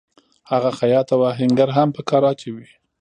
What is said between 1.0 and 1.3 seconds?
او